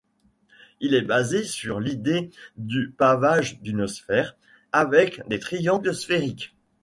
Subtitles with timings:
[0.81, 4.35] Elle est basée sur l'idée du pavage d'une sphère,
[4.71, 6.55] avec des triangles sphériques.